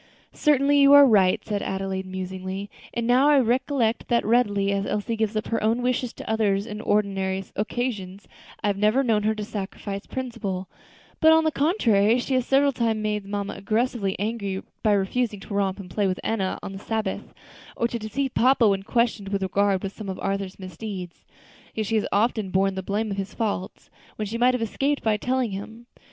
[0.33, 2.71] "Certainly, you are right," said Adelaide, musingly.
[2.91, 6.65] "And now I recollect that, readily as Elsie gives up her own wishes to others
[6.67, 8.27] on ordinary occasions,
[8.63, 10.67] I have never known her to sacrifice principle;
[11.19, 15.53] but, on the contrary, she has several times made mamma excessively angry by refusing to
[15.53, 17.31] romp and play with Enna on the Sabbath,
[17.77, 21.25] or to deceive papa when questioned with regard to some of Arthur's misdeeds;
[21.75, 25.03] yet she has often borne the blame of his faults, when she might have escaped
[25.03, 25.85] by telling of him.